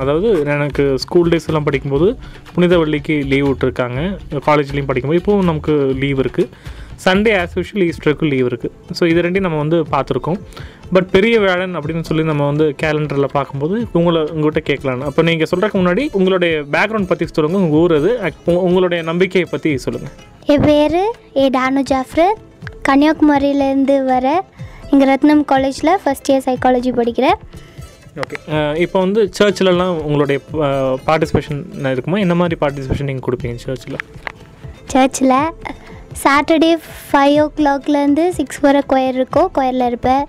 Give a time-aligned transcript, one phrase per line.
[0.00, 2.06] அதாவது எனக்கு school days எல்லாம் படிக்கும்போது
[2.52, 3.98] புனித வள்ளிக்கு லீவ் விட்டுருக்காங்க.
[4.46, 5.72] காலேஜ்லேயும் படிக்கும்போது இப்போவும் நமக்கு
[6.02, 6.46] லீவ் இருக்குது
[7.04, 10.38] சண்டே ஆஸ் யூஷுவல் ஈஸ்டருக்கும் லீவ் இருக்குது ஸோ இது ரெண்டையும் நம்ம வந்து பார்த்துருக்கோம்.
[10.94, 15.08] பட் பெரிய வேலன் அப்படின்னு சொல்லி நம்ம வந்து கேலண்டரில் பார்க்கும்போது உங்களை உங்கள்கிட்ட கேட்கலான்னு.
[15.10, 18.12] அப்போ நீங்கள் சொல்கிறதுக்கு முன்னாடி உங்களுடைய பேக்ரவுண்ட் பற்றி சொல்லுங்கள் உங்கள் ஊர் அது
[18.68, 20.14] உங்களுடைய நம்பிக்கையை பற்றி சொல்லுங்கள்
[20.54, 20.98] என் பேர்
[21.42, 22.40] ஏ டானு ஜாஃப்ரத்
[22.88, 24.26] கன்னியாகுமரியிலேருந்து வர
[24.92, 27.38] இங்கே ரத்னம் காலேஜில் ஃபஸ்ட் இயர் சைக்காலஜி படிக்கிறேன்.
[28.20, 28.36] ஓகே
[28.84, 30.38] இப்போ வந்து சர்ச்சிலலாம் உங்களுடைய
[31.06, 31.60] பார்ட்டிசிபேஷன்
[31.92, 32.18] இருக்குமா?
[32.24, 33.96] என்ன மாதிரி பார்ட்டிசிபேஷன் நீங்கள் கொடுப்பீங்க சர்ச்சில்?
[34.92, 35.36] சர்ச்சில்
[36.22, 36.70] சாட்டர்டே
[37.06, 39.48] ஃபைவ் ஓ கிளாக்லேருந்து சிக்ஸ் வரை கொயர் இருக்கும்.
[39.58, 40.24] கொயரில் இருப்பேன்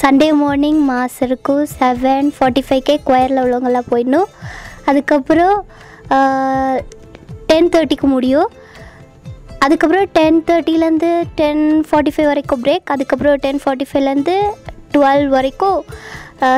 [0.00, 1.62] சண்டே மார்னிங் மாஸ் இருக்கும்.
[1.78, 4.28] செவன் ஃபார்ட்டி ஃபைவ்க்கே கொயரில் உள்ளவங்கெல்லாம் போயிடணும்.
[4.90, 5.56] அதுக்கப்புறம்
[7.50, 8.50] டென் தேர்ட்டிக்கு முடியும்.
[9.64, 11.10] அதுக்கப்புறம் டென் தேர்ட்டிலேருந்து
[11.40, 14.36] டென் ஃபார்ட்டி ஃபைவ் வரைக்கும் பிரேக் அதுக்கப்புறம் டென் ஃபார்ட்டி ஃபைவ்லேருந்து
[14.94, 15.80] டுவெல் வரைக்கும்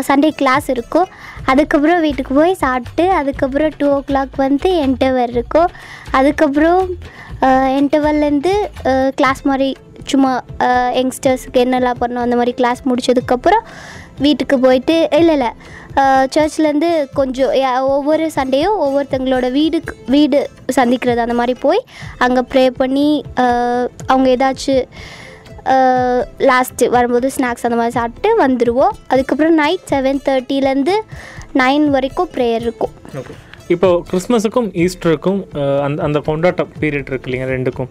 [0.08, 1.08] சண்டே கிளாஸ் இருக்கும்.
[1.52, 5.70] அதுக்கப்புறம் வீட்டுக்கு போய் சாப்பிட்டு அதுக்கப்புறம் டூ ஓ கிளாக் வந்து என்டவர் இருக்கும்.
[6.18, 6.82] அதுக்கப்புறம்
[7.78, 8.52] என்டவர்லேருந்து
[9.18, 9.68] கிளாஸ் மாதிரி
[10.10, 10.30] சும்மா
[11.00, 13.64] யங்ஸ்டர்ஸுக்கு என்னெல்லாம் பண்ணணும் அந்த மாதிரி கிளாஸ் முடிச்சதுக்கப்புறம்
[14.24, 15.50] வீட்டுக்கு போயிட்டு இல்லை இல்லை
[16.34, 17.52] சர்ச்லேருந்து கொஞ்சம்
[17.96, 20.38] ஒவ்வொரு சண்டேயும் ஒவ்வொருத்தங்களோட வீடுக்கு வீடு
[20.78, 21.82] சந்திக்கிறது அந்த மாதிரி போய்
[22.26, 23.08] அங்கே ப்ரே பண்ணி
[24.12, 24.88] அவங்க ஏதாச்சும்
[26.50, 30.96] லாஸ்ட்டு வரும்போது ஸ்நாக்ஸ் அந்த மாதிரி சாப்பிட்டு வந்துடுவோம் அதுக்கப்புறம் நைட் செவன் தேர்ட்டிலேருந்து
[31.62, 32.94] நைன் வரைக்கும் ப்ரேயர் இருக்கும்.
[33.74, 35.40] இப்போ கிறிஸ்மஸுக்கும் ஈஸ்டருக்கும்
[35.84, 37.90] அந்த அந்த கொண்டாட்ட பீரியட் இருக்கு இல்லைங்க ரெண்டுக்கும்.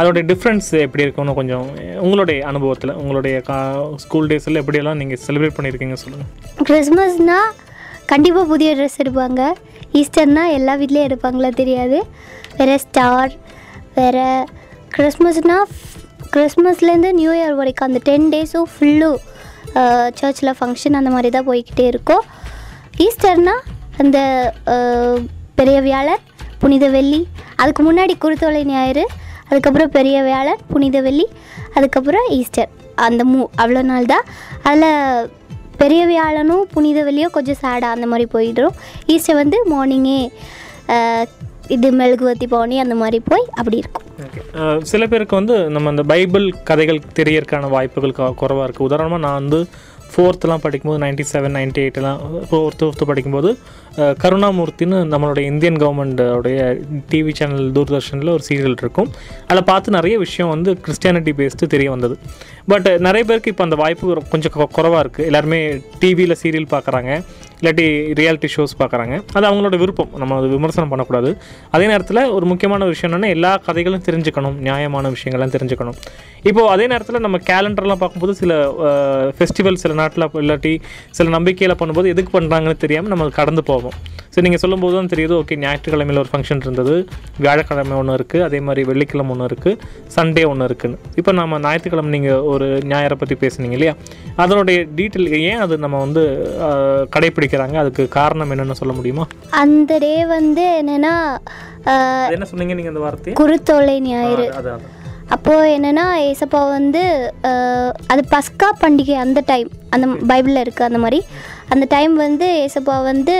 [0.00, 1.66] அதோடைய டிஃப்ரென்ஸ் எப்படி இருக்கும்னு கொஞ்சம்
[2.04, 3.58] உங்களுடைய அனுபவத்தில் உங்களுடைய கா
[4.04, 7.50] ஸ்கூல் டேஸில் எப்படியெல்லாம் நீங்கள் செலிப்ரேட் பண்ணியிருக்கீங்க சொல்லுங்கள் கிறிஸ்மஸ்னால்
[8.12, 9.42] கண்டிப்பாக புதிய ட்ரெஸ் எடுப்பாங்க.
[10.00, 11.98] ஈஸ்டர்னால் எல்லா வீட்லேயும் எடுப்பாங்களா தெரியாது.
[12.58, 13.32] வேறு ஸ்டார்
[13.98, 14.26] வேறு
[14.96, 15.66] கிறிஸ்மஸ்னால்
[16.34, 19.18] கிறிஸ்மஸ்லேருந்து நியூ இயர் வரைக்கும் அந்த டென் டேஸும் ஃபுல்லும்
[20.18, 22.24] சர்ச்சில் ஃபங்க்ஷன் அந்த மாதிரி தான் போய்கிட்டே இருக்கும்.
[23.04, 23.62] ஈஸ்டர்னால்
[24.02, 24.18] அந்த
[25.58, 26.22] பெரிய வியாழன்
[26.62, 27.20] புனித வெள்ளி
[27.62, 29.04] அதுக்கு முன்னாடி குருத்தோலை ஞாயிறு
[29.48, 31.26] அதுக்கப்புறம் பெரிய வியாழன் புனித வெள்ளி
[31.76, 32.70] அதுக்கப்புறம் ஈஸ்டர்
[33.06, 34.24] அந்த மூ அவ்வளோ நாள் தான்.
[34.68, 35.28] அதில்
[35.82, 38.74] பெரிய வியாழனும் புனித வெள்ளியும் கொஞ்சம் சேடாக அந்த மாதிரி போயிடும்.
[39.14, 40.18] ஈஸ்டர் வந்து மார்னிங்கே
[41.76, 44.06] இது மெழுகுவத்தி போனி அந்த மாதிரி போய் அப்படி இருக்கும்.
[44.22, 49.60] Uh, சில பேருக்கு வந்து நம்ம அந்த பைபிள் கதைகள் தெரியறதுக்கான வாய்ப்புகள் குறைவாக இருக்குது உதாரணமாக நான் வந்து
[50.12, 52.18] ஃபோர்த்துலாம் படிக்கும்போது நைன்டி செவன் நைன்டி எயிட்லாம்
[52.48, 53.50] ஃபோர்த்து ஃபிஃப்த்து படிக்கும்போது
[54.22, 56.60] கருணாமூர்த்தின்னு நம்மளுடைய இந்தியன் கவர்மெண்ட்டோடைய
[57.10, 59.10] டிவி சேனல் தூர்தர்ஷனில் ஒரு சீரியல் இருக்கும்.
[59.48, 62.16] அதில் பார்த்து நிறைய விஷயம் வந்து கிறிஸ்டியானிட்டி பேஸ்டு தெரிய வந்தது.
[62.72, 65.60] பட் நிறைய பேருக்கு இப்போ அந்த வாய்ப்பு கொஞ்சம் குறவாக இருக்குது எல்லாருமே
[66.02, 67.10] டிவியில் சீரியல் பார்க்குறாங்க.
[67.60, 67.86] இல்லாட்டி
[68.18, 69.14] ரியாலிட்டி ஷோஸ் பார்க்குறாங்க.
[69.36, 70.12] அது அவங்களோட விருப்பம்.
[70.20, 71.30] நம்ம அது விமர்சனம் பண்ணக்கூடாது.
[71.74, 74.56] அதே நேரத்தில் ஒரு முக்கியமான விஷயம் என்னென்னா எல்லா கதைகளும் தெரிஞ்சுக்கணும்.
[74.68, 75.98] நியாயமான விஷயங்கள்லாம் தெரிஞ்சுக்கணும்.
[76.48, 78.54] இப்போது அதே நேரத்தில் நம்ம கேலண்டர்லாம் பார்க்கும்போது சில
[79.38, 80.74] ஃபெஸ்டிவல் சில நாட்டில் இல்லாட்டி
[81.18, 83.96] சில நம்பிக்கையில் பண்ணும்போது எதுக்கு பண்ணுறாங்கன்னு தெரியாமல் நம்ம கடந்து போவோம்.
[84.34, 86.94] ஸோ நீங்கள் சொல்லும்போது தான் தெரியுது ஓகே ஞாயிற்றுக்கிழமையில் ஒரு ஃபங்க்ஷன் இருந்தது
[87.44, 89.80] வியாழக்கிழமை ஒன்று இருக்குது அதே மாதிரி வெள்ளிக்கிழமை ஒன்று இருக்குது
[90.14, 90.98] சண்டே ஒன்று இருக்குன்னு.
[91.20, 93.94] இப்போ நம்ம ஞாயிற்றுக்கிழமை நீங்கள் ஒரு ஞாயிறை பற்றி பேசுனீங்க இல்லையா?
[94.44, 96.22] அதனுடைய டீட்டெயில் ஏன் அது நம்ம வந்து
[97.16, 97.76] கடைப்பிடிக்கிறாங்க?
[97.82, 99.26] அதுக்கு காரணம் என்னென்னு சொல்ல முடியுமா?
[99.64, 101.14] அந்த டே வந்து என்னென்னா
[102.36, 103.36] என்ன சொன்னீங்க நீங்கள் அந்த வார்த்தையை?
[103.42, 104.48] குருத்தோலை ஞாயிறு.
[104.58, 104.88] அது அது.
[105.34, 107.02] அப்போது என்னென்னா ஏசப்பா வந்து
[108.12, 111.20] அது பஸ்கா பண்டிகை அந்த டைம் அந்த பைபிளில் இருக்குது அந்த மாதிரி.
[111.72, 113.36] அந்த டைம் வந்து ஏசப்பா வந்து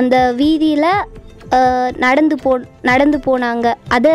[0.00, 0.90] அந்த வீதியில்
[2.06, 2.50] நடந்து போ
[2.90, 3.68] நடந்து போனாங்க.
[3.96, 4.12] அதை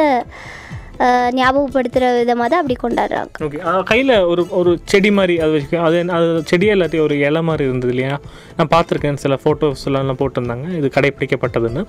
[1.38, 3.32] ஞாபகப்படுத்துகிற விதமாக தான் அப்படி கொண்டாடுறாங்க.
[3.46, 3.60] ஓகே
[3.90, 7.94] கையில் ஒரு ஒரு செடி மாதிரி அது வச்சு அது அது செடி எல்லாத்தையும் ஒரு இலை மாதிரி இருந்தது
[7.96, 8.14] இல்லையா?
[8.58, 10.68] நான் பார்த்துருக்கேன் சில ஃபோட்டோஸ்லாம் போட்டிருந்தாங்க.
[10.80, 11.84] இது கடைப்பிடிக்கப்பட்டதுன்னு.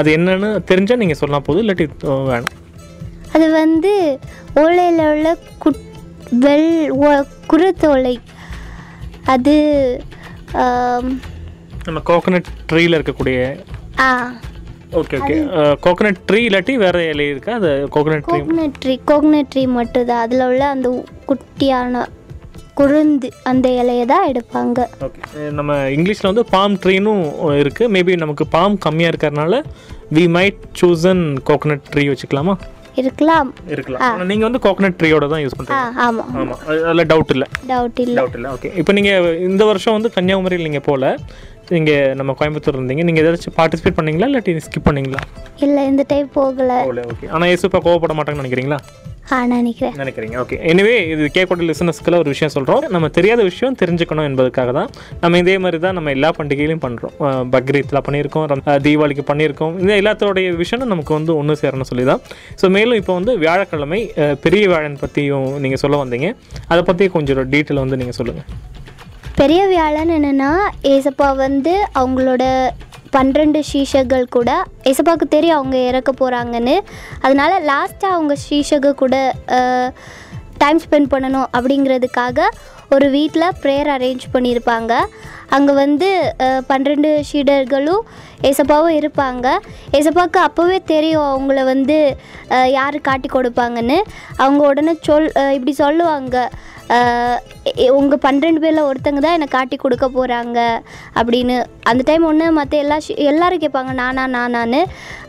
[0.00, 1.86] அது என்னென்னு தெரிஞ்சால் நீங்கள் சொல்லலாம் போதும் இல்லாட்டி
[2.32, 2.56] வேணும்.
[3.34, 3.92] அது வந்து
[4.62, 5.28] ஓலையில் உள்ள
[5.64, 5.82] குட்
[6.44, 6.68] வெள்
[7.50, 8.16] குருத்தோலை.
[9.34, 9.54] அது
[11.86, 13.38] நம்ம கோகனட் ட்ரீயில் இருக்கக்கூடிய
[14.00, 14.10] ஆ.
[14.98, 15.36] ஓகே ஓகே
[15.84, 17.54] கோகனட் ட்ரீ இல்லாட்டி வேறு இலை இருக்கா?
[17.60, 20.22] அது coconut tree coconut tree coconut tree மட்டும்தான்.
[20.26, 20.88] அதில் உள்ள அந்த
[21.26, 22.04] குட்டியான
[22.74, 24.78] குருந்து அந்த இலையை தான் எடுப்பாங்க.
[25.06, 25.20] ஓகே
[25.58, 27.22] நம்ம இங்கிலீஷில் வந்து பாம் ட்ரீனும்
[27.62, 29.56] இருக்குது மேபி நமக்கு பாம் கம்மியாக இருக்கிறதுனால
[30.16, 32.54] we might choose an coconut tree வச்சுக்கலாமா?
[33.00, 33.50] இருக்கலாம்.
[33.74, 34.22] இருக்கலாம்.
[34.30, 37.48] நீங்கள் வந்து கோகனட் ட்ரீயோட தான் யூஸ் ஆ பண்ணுறீங்க ஆமாம் ஆமாம் அதில் டவுட் இல்லை.
[37.72, 38.16] டவுட் இல்லை.
[38.20, 38.50] டவுட் இல்லை.
[38.56, 41.12] ஓகே இப்போ நீங்கள் இந்த வருஷம் வந்து கன்னியாகுமரியில் நீங்கள் போகல
[41.76, 43.04] நீங்கள் நம்ம கோயம்புத்தூர் இருந்தீங்க.
[43.08, 45.22] நீங்கள் ஏதாச்சும் பார்ட்டிசிபேட் பண்ணீங்களா இல்லாட்டி ஸ்கிப் பண்ணீங்களா?
[45.64, 46.78] இல்லை இந்த டைம் போகலை.
[47.12, 48.78] ஓகே ஆனால் ஏசுப்பா கோவப்பட மாட்டாங்கன்னு நினைக்கிறீங்களா?
[49.54, 49.94] நினைக்கிறேன்.
[50.00, 50.36] நினைக்கிறீங்க.
[50.42, 54.90] ஓகே எனவே இது கேட்கக்கூடிய லிசனஸ்க்குள்ள ஒரு விஷயம் சொல்கிறோம் நம்ம தெரியாத விஷயம் தெரிஞ்சுக்கணும் என்பதுக்காக தான்
[55.22, 57.14] நம்ம இதே மாதிரி தான் நம்ம எல்லா பண்டிகையிலையும் பண்ணுறோம்
[57.54, 58.46] பக்ரீத்தில் பண்ணியிருக்கோம்
[58.86, 59.74] தீபாவளிக்கு பண்ணியிருக்கோம்.
[59.82, 62.22] இந்த எல்லாத்தோடைய விஷயம் நமக்கு வந்து ஒன்று சேரணும் சொல்லி தான்
[62.62, 64.00] ஸோ மேலும் இப்போ வந்து வியாழக்கிழமை
[64.46, 66.30] பெரிய வியாழன் பற்றியும் நீங்கள் சொல்ல வந்தீங்க.
[66.72, 68.48] அதை பற்றி கொஞ்சம் டீட்டெயில் வந்து நீங்கள் சொல்லுங்கள்
[69.40, 70.52] பெரிய வியாழன் என்னென்னா
[70.92, 72.44] ஏசப்பா வந்து அவங்களோட
[73.14, 74.50] பன்னிரெண்டு சீஷர்கள் கூட
[74.90, 76.76] ஏசப்பாவுக்கு தெரியும் அவங்க இறக்க போகிறாங்கன்னு
[77.24, 79.16] அதனால் லாஸ்ட்டாக அவங்க ஷீஷக கூட
[80.62, 82.46] டைம் ஸ்பெண்ட் பண்ணணும் அப்படிங்கிறதுக்காக
[82.94, 84.92] ஒரு வீட்டில் ப்ரேயர் அரேஞ்ச் பண்ணியிருப்பாங்க.
[85.56, 86.08] அங்கே வந்து
[86.70, 88.02] பன்னிரெண்டு ஷீடர்களும்
[88.48, 89.46] ஏசப்பாவும் இருப்பாங்க.
[89.98, 91.98] ஏசப்பாவுக்கு அப்போவே தெரியும் அவங்கள வந்து
[92.78, 93.98] யார் காட்டி கொடுப்பாங்கன்னு.
[94.42, 96.36] அவங்க உடனே சொல் இப்படி சொல்லுவாங்க.
[97.98, 100.58] உங்கள் பன்னிரெண்டு பேரில் ஒருத்தங்க தான் என்னை காட்டி கொடுக்க போகிறாங்க
[101.20, 101.56] அப்படின்னு.
[101.90, 104.80] அந்த டைம் ஒன்று மற்ற எல்லா எல்லோரும் எல்லாரும் கேட்பாங்க நானா நானான்னு.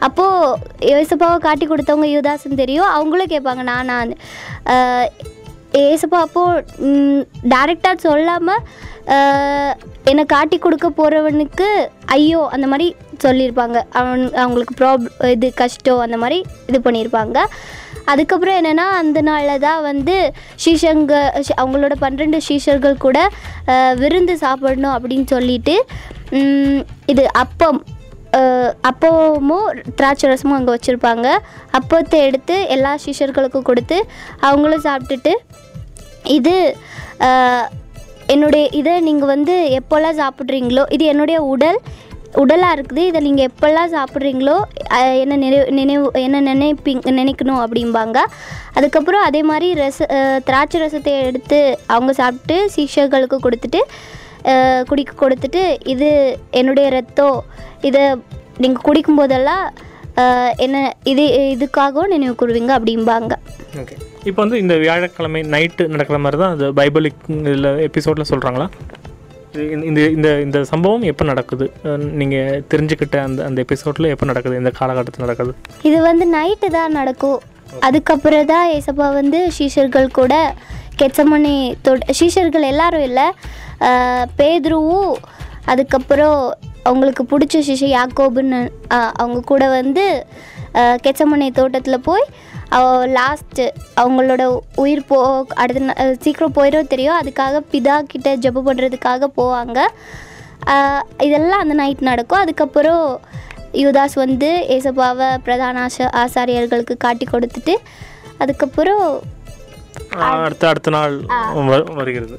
[0.07, 4.15] அப்போது யேசப்பாவை காட்டி கொடுத்தவங்க யுவதாசன் தெரியும் அவங்களும் கேட்பாங்க நானான்னு.
[5.87, 8.63] ஏசப்பா அப்போது டேரெக்டாக சொல்லாமல்
[10.09, 11.67] என்னை காட்டி கொடுக்க போகிறவனுக்கு
[12.15, 12.87] ஐயோ அந்த மாதிரி
[13.25, 13.77] சொல்லியிருப்பாங்க.
[13.99, 15.05] அவன் அவங்களுக்கு ப்ராப்
[15.35, 16.37] இது கஷ்டம் அந்த மாதிரி
[16.69, 17.37] இது பண்ணியிருப்பாங்க.
[18.11, 20.15] அதுக்கப்புறம் என்னென்னா அந்த நாளில் தான் வந்து
[20.63, 21.13] ஸ்ரீசங்க
[21.61, 23.19] அவங்களோட பன்னிரெண்டு ஸ்ரீஷர்கள் கூட
[23.95, 25.75] விருந்து சாப்பிடணும் அப்படின்னு சொல்லிட்டு
[27.05, 27.79] இது அப்பம்
[28.89, 31.27] அப்பமும் திராட்சை ரசமும் அங்கே வச்சுருப்பாங்க.
[31.77, 33.97] அப்பத்தை எடுத்து எல்லா சிஷர்களுக்கும் கொடுத்து
[34.39, 35.33] அவங்களும் சாப்பிட்டுட்டு
[36.37, 36.53] இது
[38.27, 41.79] என்னுடைய இதை நீங்கள் வந்து எப்போல்லாம் சாப்பிட்றீங்களோ இது என்னுடைய உடல்
[42.41, 43.03] உடலாக இருக்குது.
[43.09, 44.55] இதை நீங்கள் எப்போல்லாம் சாப்பிட்றீங்களோ
[45.23, 48.17] என்ன நினைவு நினைவு என்ன நினைப்பீங்க நினைக்கணும் அப்படிம்பாங்க.
[48.77, 50.07] அதுக்கப்புறம் அதே மாதிரி ரச
[50.47, 51.59] திராட்சை ரசத்தை எடுத்து
[51.95, 53.81] அவங்க சாப்பிட்டு சீஷர்களுக்கு கொடுத்துட்டு
[54.89, 56.09] குடிக்க கொடுத்துட்டு இது
[56.59, 57.39] என்னுடைய ரத்தம்
[57.89, 58.03] இதை
[58.63, 59.65] நீங்கள் குடிக்கும்போதெல்லாம்
[60.65, 60.77] என்ன
[61.11, 63.33] இது இதுக்காகவும் நினைவு கூறுவீங்க அப்படிம்பாங்க.
[63.81, 63.95] ஓகே.
[64.29, 68.67] இப்போ வந்து இந்த வியாழக்கிழமை நைட்டு நடக்கிற மாதிரி தான் அது பைபிளிக் இதில் எபிசோடில் சொல்கிறாங்களா
[69.89, 71.65] இந்த இந்த இந்த சம்பவம் எப்போ நடக்குது?
[72.19, 74.59] நீங்கள் தெரிஞ்சுக்கிட்ட அந்த அந்த எபிசோடில் எப்போ நடக்குது?
[74.61, 75.53] இந்த காலகட்டத்தில் நடக்குது?
[75.89, 77.39] இது வந்து நைட்டு தான் நடக்கும்.
[77.87, 80.33] அதுக்கப்புறம் தான் ஏசப்பா வந்து சீஷர்கள் கூட
[81.01, 81.55] கெச்சமணி
[81.87, 83.27] தொட் சீஷர்கள் எல்லாரும் இல்லை.
[84.39, 85.11] பேதுருவும்
[85.73, 86.39] அதுக்கப்புறம்
[86.89, 88.59] அவங்களுக்கு பிடிச்ச சிஷ யாக்கோபுன்னு
[89.21, 90.05] அவங்க கூட வந்து
[91.05, 92.25] கெச்சமணி தோட்டத்தில் போய்
[93.17, 93.65] லாஸ்ட்டு
[94.01, 94.43] அவங்களோட
[94.83, 95.17] உயிர் போ
[95.61, 97.19] அடுத்த சீக்கிரம் போயிடும் தெரியும்.
[97.21, 99.79] அதுக்காக பிதா கிட்ட ஜெபம் பண்ணுறதுக்காக போவாங்க.
[101.25, 102.43] இதெல்லாம் அந்த நைட் நடக்கும்.
[102.45, 103.05] அதுக்கப்புறம்
[103.83, 107.75] யுதாஸ் வந்து ஏசப்பாவை பிரதான ஆச ஆசாரியர்களுக்கு காட்டி கொடுத்துட்டு
[108.43, 109.03] அதுக்கப்புறம்
[110.45, 111.15] அடுத்த அடுத்த நாள்
[111.99, 112.35] வருகிறது.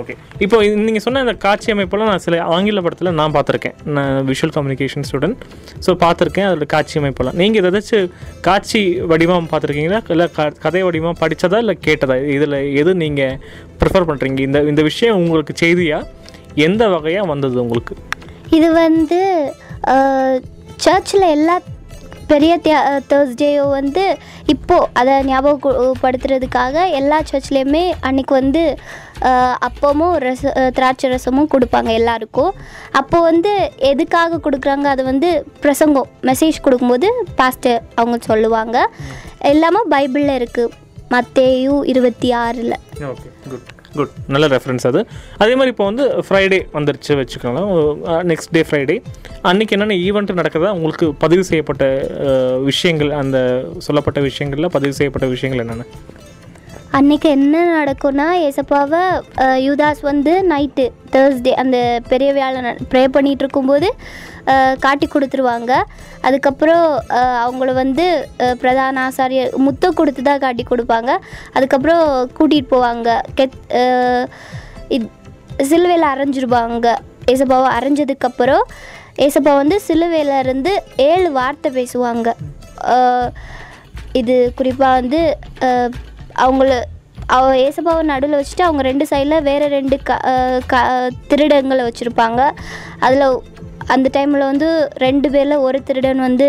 [0.00, 0.14] ஓகே
[0.44, 0.56] இப்போ
[0.86, 3.76] நீங்கள் சொன்ன இந்த காட்சி அமைப்பெல்லாம் நான் சில ஆங்கில படத்தில் நான் பார்த்துருக்கேன்.
[3.96, 5.38] நான் விஷுவல் கம்யூனிகேஷன் ஸ்டூடெண்ட்
[5.86, 7.38] ஸோ பார்த்துருக்கேன் அதோட காட்சி அமைப்பெல்லாம்.
[7.42, 8.10] நீங்கள் ஏதாச்சும்
[8.48, 8.82] காட்சி
[9.12, 10.00] வடிவம் பார்த்துருக்கீங்களா?
[10.14, 10.26] இல்லை
[10.64, 12.18] கதை வடிவம் படித்ததா இல்லை கேட்டதா?
[12.36, 13.38] இதில் எது நீங்கள்
[13.82, 16.00] ப்ரிஃபர் பண்ணுறீங்க இந்த இந்த விஷயம் உங்களுக்கு செய்தியா?
[16.68, 17.94] எந்த வகையாக வந்தது உங்களுக்கு?
[18.56, 19.20] இது வந்து
[20.84, 21.54] சர்ச்சில் எல்லா
[22.30, 22.52] பெரிய
[23.10, 24.04] தேர்ஸ்டேயோ வந்து
[24.54, 28.62] இப்போது அதை ஞாபகப்படுத்துறதுக்காக எல்லா சர்ச்லேயுமே அன்றைக்கி வந்து
[29.68, 32.52] அப்பமும் ரச திராட்சை ரசமும் கொடுப்பாங்க எல்லாருக்கும்.
[33.00, 33.52] அப்போது வந்து
[33.90, 34.86] எதுக்காக கொடுக்குறாங்க?
[34.94, 35.30] அது வந்து
[35.64, 38.76] பிரசங்கம் மெசேஜ் கொடுக்கும்போது பாஸ்டர் அவங்க சொல்லுவாங்க.
[39.52, 40.74] எல்லாமே பைபிளில் இருக்குது
[41.14, 42.76] மத்தேயும் இருபத்தி ஆறில்.
[43.12, 43.66] ஓகே குட்
[43.98, 45.00] குட் நல்ல ரெஃபரன்ஸ் அது.
[45.42, 47.70] அதே மாதிரி இப்போ வந்து ஃப்ரைடே வந்துருச்சு வச்சுக்கோங்களேன்.
[48.30, 48.96] நெக்ஸ்ட் டே ஃப்ரைடே
[49.48, 51.84] அன்றைக்கி என்னென்ன ஈவெண்ட் நடக்குதா உங்களுக்கு பதிவு செய்யப்பட்ட
[52.68, 53.38] விஷயங்கள் அந்த
[53.86, 55.84] சொல்லப்பட்ட விஷயங்களில் பதிவு செய்யப்பட்ட விஷயங்கள் என்னென்ன?
[56.98, 59.02] அன்னைக்கு என்ன நடக்கும்னா ஏசப்பாவை
[59.66, 60.84] யூதாஸ் வந்து நைட்டு
[61.14, 61.76] தேர்ஸ்டே அந்த
[62.12, 63.90] பெரிய வியாழன் ப்ரே பண்ணிகிட்டு இருக்கும்போது
[64.84, 65.72] காட்டி கொடுத்துருவாங்க.
[66.26, 66.86] அதுக்கப்புறம்
[67.44, 68.06] அவங்கள வந்து
[68.62, 71.12] பிரதான ஆசாரியர் முத்தம் கொடுத்து தான் காட்டி கொடுப்பாங்க.
[71.56, 72.04] அதுக்கப்புறம்
[72.38, 73.08] கூட்டிகிட்டு போவாங்க.
[73.40, 73.58] கெத்
[74.96, 75.06] இது
[75.70, 76.88] சிலுவையில் அரைஞ்சிருவாங்க.
[77.32, 78.64] ஏசப்பாவை அரைஞ்சதுக்கப்புறம்
[79.16, 82.28] ஏசப்பா வந்து சிலுவையிலேருந்து ஏழு வார்த்தை பேசுவாங்க.
[84.12, 85.20] இது குறிப்பாக வந்து
[86.36, 86.70] அவங்கள
[87.26, 90.18] அவ ஏசப்பாவை நடுவில் வச்சுட்டு அவங்க ரெண்டு சைடில் வேறு ரெண்டு க
[90.66, 90.82] க
[91.28, 92.50] திருடங்களை வச்சுருப்பாங்க.
[92.98, 93.26] அதில்
[93.86, 96.48] அந்த டைமில் வந்து ரெண்டு பேரில் ஒரு திருடன் வந்து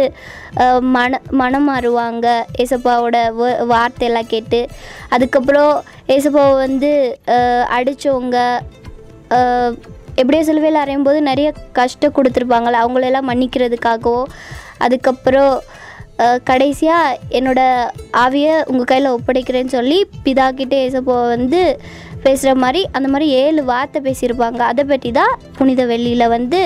[0.80, 4.68] மன மனம் மாறுவாங்க ஏசப்பாவோட வ- வார்த்தையெல்லாம் கேட்டு.
[5.10, 5.74] அதுக்கப்புறம்
[6.08, 6.92] ஏசப்பாவை வந்து
[7.70, 8.38] அடித்தவங்க
[10.22, 11.48] எப்படியோ சிலுவையில் அறையும் போது நிறைய
[11.80, 14.22] கஷ்டம் கொடுத்துருப்பாங்கள அவங்களெல்லாம் மன்னிக்கிறதுக்காகவோ
[14.86, 15.56] அதுக்கப்புறம்
[16.50, 17.90] கடைசியாக என்னோடய
[18.24, 21.62] ஆவியை உங்கள் கையில் ஒப்படைக்கிறேன்னு சொல்லி பிதாக்கிட்டே ஏசப்போ வந்து
[22.24, 24.62] பேசுகிற மாதிரி அந்த மாதிரி ஏழு வார்த்தை பேசியிருப்பாங்க.
[24.72, 26.62] அதை பற்றி தான் புனித வெள்ளியில் வந்து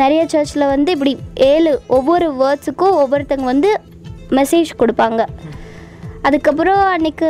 [0.00, 1.12] நிறைய சர்ச்சில் வந்து இப்படி
[1.52, 3.70] ஏழு ஒவ்வொரு வேர்ட்ஸுக்கும் ஒவ்வொருத்தங்க வந்து
[4.38, 5.22] மெசேஜ் கொடுப்பாங்க.
[6.26, 7.28] அதுக்கப்புறம் அன்னைக்கு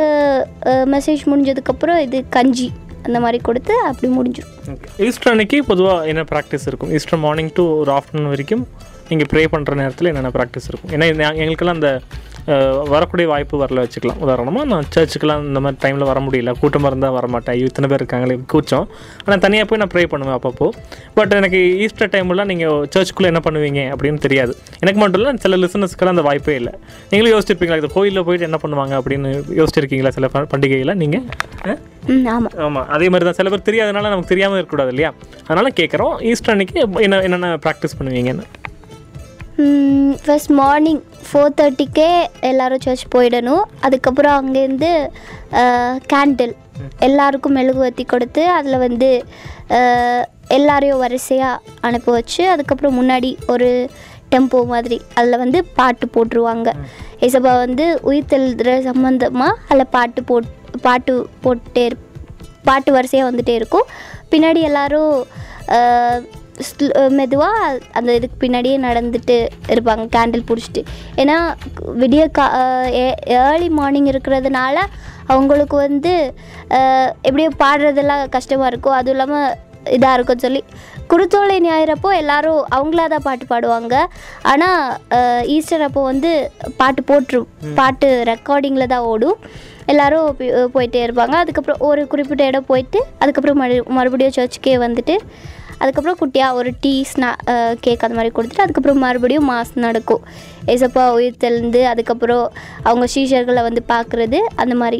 [0.95, 2.69] மெசேஜ் முடிஞ்சதுக்கப்புறம் இது கஞ்சி.
[3.05, 6.91] அந்த மாதிரி கொடுத்து அப்படி முடிஞ்சிடும் ஈஸ்டர் அன்னைக்கு பொதுவாக என்ன ப்ராக்டிஸ் இருக்கும்?
[6.97, 8.63] ஈஸ்டர் மார்னிங் டு ஒரு ஆஃப்டர்நூன் வரைக்கும்
[9.11, 10.91] நீங்கள் ப்ரே பண்ணுற நேரத்தில் என்னென்ன ப்ராக்டிஸ் இருக்கும்?
[10.95, 11.05] ஏன்னா
[11.43, 11.91] எங்களுக்கெல்லாம் அந்த
[12.93, 14.19] வரக்கூடிய வாய்ப்பு வரல வச்சுக்கலாம்.
[14.25, 16.51] உதாரணமாக நான் சர்ச்சுக்கெலாம் இந்த மாதிரி டைமில் வர முடியல.
[16.61, 18.87] கூட்டமாக இருந்தால் வர மாட்டேன் ஐயோ, இத்தனை பேர் இருக்காங்களே கூச்சம்.
[19.25, 20.69] ஆனால் தனியாக போய் நான் ப்ரே பண்ணுவேன் அப்பப்போ.
[21.17, 24.55] பட் எனக்கு ஈஸ்டர் டைம்லாம் நீங்கள் சர்ச்சுக்குள்ளே என்ன பண்ணுவீங்க அப்படின்னு தெரியாது.
[24.83, 26.73] எனக்கு மட்டும் இல்லை சில லிசனஸ்க்கெல்லாம் அந்த வாய்ப்பே இல்லை.
[27.11, 31.25] நீங்களும் யோசிச்சிருப்பீங்களா இது கோயிலில் போயிட்டு என்ன பண்ணுவாங்க அப்படின்னு யோசிச்சிருக்கீங்களா சில பண்டிகையில் நீங்கள்
[32.33, 33.37] ஆமாம் ஆமாம் அதே மாதிரி தான்.
[33.39, 35.09] சில பேர் தெரியாதனால நமக்கு தெரியாமல் இருக்கக்கூடாது இல்லையா?
[35.49, 38.45] அதனால் கேட்குறோம் ஈஸ்டர் அன்னைக்கு என்ன என்னென்ன ப்ராக்டிஸ் பண்ணுவீங்கன்னு.
[40.25, 42.09] ஃபர்ஸ்ட் மார்னிங் ஃபோர் தேர்ட்டிக்கே
[42.49, 43.63] எல்லாரும் சர்ச் போயிடணும்.
[43.85, 44.91] அதுக்கப்புறம் அங்கேருந்து
[46.11, 46.53] கேண்டில்
[47.07, 49.09] எல்லாருக்கும் மெழுகுவர்த்தி கொடுத்து அதில் வந்து
[50.57, 53.69] எல்லாரையும் வரிசையாக அனுப்பி வச்சு அதுக்கப்புறம் முன்னாடி ஒரு
[54.33, 56.69] டெம்போ மாதிரி அதில் வந்து பாட்டு போட்டுருவாங்க.
[57.25, 60.49] ஏசப்பா வந்து உயிர் தெழுதுற சம்மந்தமாக அதில் பாட்டு போட்
[60.87, 61.13] பாட்டு
[61.45, 61.85] போட்டே
[62.67, 63.87] பாட்டு வரிசையாக வந்துட்டே இருக்கும்.
[64.33, 65.15] பின்னாடி எல்லாரும்
[67.19, 69.37] மெதுவாக அந்த இதுக்கு பின்னாடியே நடந்துட்டு
[69.73, 70.81] இருப்பாங்க கேண்டில் பிடிச்சிட்டு.
[71.21, 71.37] ஏன்னா
[72.01, 72.45] விடிய கா
[73.37, 74.77] ஏர்லி மார்னிங் இருக்கிறதுனால
[75.33, 76.13] அவங்களுக்கு வந்து
[77.27, 78.97] எப்படியோ பாடுறதெல்லாம் கஷ்டமாக இருக்கும்.
[78.99, 79.55] அதுவும் இல்லாமல்
[79.97, 80.61] இதாக இருக்கும்னு சொல்லி.
[81.11, 83.95] குருத்தோலை ஞாயிறப்போ எல்லாரும் அவங்களா தான் பாட்டு பாடுவாங்க.
[84.51, 86.31] ஆனால் ஈஸ்டர் அப்போ வந்து
[86.81, 87.41] பாட்டு போட்டுரு
[87.79, 89.39] பாட்டு ரெக்கார்டிங்கில் தான் ஓடும்.
[89.93, 91.35] எல்லாரும் போய்- போயிட்டே இருப்பாங்க.
[91.43, 95.15] அதுக்கப்புறம் ஒரு குறிப்பிட்ட இடம் போயிட்டு அதுக்கப்புறம் மறு மறுபடியும் சர்ச்சுக்கே வந்துட்டு
[95.81, 97.29] அதுக்கப்புறம் குட்டியாக ஒரு டீ ஸ்நா
[97.85, 100.23] கேக் அந்த மாதிரி கொடுத்துட்டு அதுக்கப்புறம் மறுபடியும் மாஸ் நடக்கும்.
[100.73, 102.45] ஏசப்பா உயிர் தெளிந்து அதுக்கப்புறம்
[102.89, 104.99] அவங்க சீஷர்களை வந்து பார்க்குறது அந்த மாதிரி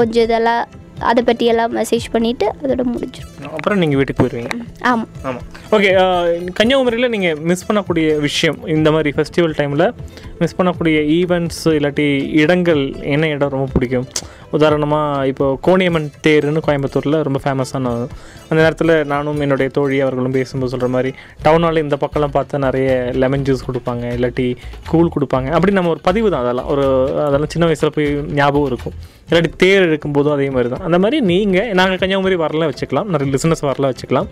[0.00, 0.64] கொஞ்சம் இதெல்லாம்
[1.08, 3.34] அதை பற்றியெல்லாம் மெசேஜ் பண்ணிவிட்டு அதோட முடிஞ்சிடும்.
[3.56, 4.52] அப்புறம் நீங்கள் வீட்டுக்கு போயிடுவீங்க
[4.90, 5.44] ஆமாம் ஆமாம்
[5.76, 5.90] ஓகே
[6.58, 9.84] கன்னியாகுமரியில் நீங்கள் மிஸ் பண்ணக்கூடிய விஷயம் இந்த மாதிரி ஃபெஸ்டிவல் டைமில்
[10.40, 12.08] மிஸ் பண்ணக்கூடிய ஈவெண்ட்ஸ் இல்லாட்டி
[12.42, 12.82] இடங்கள்
[13.14, 14.08] என்ன இடம் ரொம்ப பிடிக்கும்?
[14.56, 17.92] உதாரணமாக இப்போ கோணியம்மன் தேருன்னு கோயம்புத்தூரில் ரொம்ப ஃபேமஸான
[18.48, 21.10] அந்த நேரத்தில் நானும் என்னுடைய தோழி அவர்களும் பேசும்போது சொல்கிற மாதிரி
[21.46, 22.88] டவுன் ஹாலில் இந்த பக்கம்லாம் பார்த்தா நிறைய
[23.22, 24.46] லெமன் ஜூஸ் கொடுப்பாங்க இல்லாட்டி
[24.90, 25.48] கூழ் கொடுப்பாங்க.
[25.56, 26.68] அப்படி நம்ம ஒரு பதிவு தான் அதெல்லாம்.
[26.74, 26.84] ஒரு
[27.26, 28.94] அதெல்லாம் சின்ன வயசில் போய் ஞாபகம் இருக்கும்.
[29.28, 30.84] இல்லாட்டி தேர் இருக்கும்போதும் அதே மாதிரி தான்.
[30.88, 33.10] அந்த மாதிரி நீங்கள் நாங்கள் கன்னியாகுமரி வரல வச்சுக்கலாம்.
[33.14, 34.30] நிறைய லிசனஸ் வரல வச்சுக்கலாம்.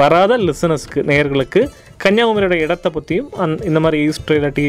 [0.00, 1.62] வராத லிசனஸ்க்கு நேர்களுக்கு
[2.02, 4.64] கன்னியாகுமரியோட இடத்தை பற்றியும் அந் இந்த மாதிரி ஈஸ்டர் இல்லாட்டி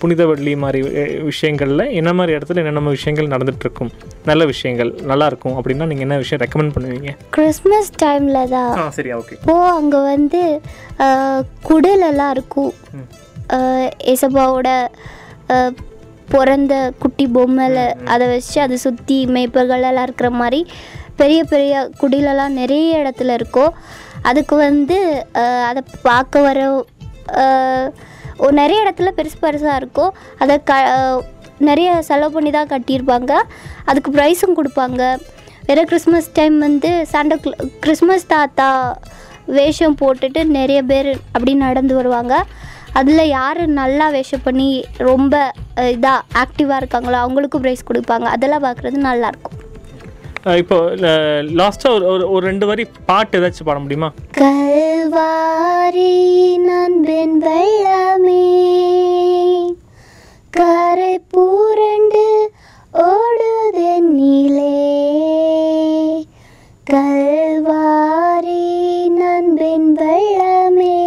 [0.00, 0.80] புனித வெள்ளி மாதிரி
[1.28, 3.90] விஷயங்கள்ல என்ன மாதிரி இடத்துல என்னென்ன விஷயங்கள் நடந்துட்டு இருக்கும்
[4.30, 7.12] நல்ல விஷயங்கள் நல்லா இருக்கும் அப்படின்னா நீங்கள் என்ன விஷயம் ரெக்கமெண்ட் பண்ணுவீங்க?
[7.36, 10.42] கிறிஸ்மஸ் டைமில் தான் ஆ சரி ஓகே இப்போது அங்கே வந்து
[11.68, 12.72] குடிலெல்லாம் இருக்கும்.
[14.12, 14.68] ஏசப்பாவோட
[16.34, 17.82] பிறந்த குட்டி பொம்மையில்
[18.14, 20.60] அதை வச்சு அதை சுற்றி மேய்ப்பர்கள் எல்லாம் இருக்கிற மாதிரி
[21.20, 23.72] பெரிய பெரிய குடிலெல்லாம் நிறைய இடத்துல இருக்கும்.
[24.28, 24.98] அதுக்கு வந்து
[25.70, 26.60] அதை பார்க்க வர
[28.44, 30.12] ஒரு நிறைய இடத்துல பெருசு பெருசாக இருக்கும்.
[30.42, 30.72] அதை க
[31.68, 33.32] நிறைய செலவு பண்ணி தான் கட்டியிருப்பாங்க.
[33.90, 35.02] அதுக்கு ப்ரைஸும் கொடுப்பாங்க.
[35.68, 37.36] வேறு கிறிஸ்மஸ் டைம் வந்து சாண்டா
[37.84, 38.68] கிறிஸ்மஸ் தாத்தா
[39.58, 42.34] வேஷம் போட்டுட்டு நிறைய பேர் அப்படி நடந்து வருவாங்க.
[42.98, 44.68] அதில் யார் நல்லா வேஷம் பண்ணி
[45.08, 45.34] ரொம்ப
[45.94, 48.26] இதாக ஆக்டிவாக இருக்காங்களோ அவங்களுக்கும் ப்ரைஸ் கொடுப்பாங்க.
[48.36, 49.57] அதெல்லாம் பார்க்குறது நல்லாயிருக்கும்
[50.56, 50.76] இப்போ
[51.58, 54.08] லாஸ்ட்டாக ஒரு ஒரு ஒரு ரெண்டு வரி பாட்டு ஏதாச்சும் பாட முடியுமா?
[54.38, 56.12] கல்வாரி
[56.66, 58.44] நண்பன் வெள்ளமே
[60.52, 62.24] கரை பூரண்டு
[63.04, 64.74] ஓடுதென்னிலே
[66.86, 68.62] கல்வாரி
[69.18, 70.98] நண்பன் வெள்ளமே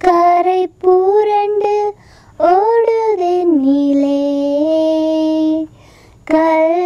[0.00, 1.74] கரை பூரண்டு
[2.48, 4.22] ஓடுதென்னிலே
[6.26, 6.85] கல்